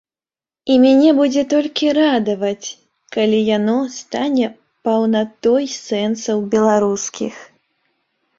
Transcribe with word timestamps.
І 0.75 0.75
мяне 0.83 1.09
будзе 1.17 1.41
толькі 1.53 1.91
радаваць, 1.97 2.69
калі 3.17 3.39
яно 3.57 3.75
стане 3.99 4.47
паўнатой 4.89 5.69
сэнсаў 5.75 6.37
беларускіх. 6.57 7.35